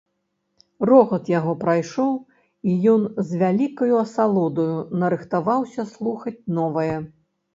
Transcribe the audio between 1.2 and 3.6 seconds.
яго прайшоў, і ён з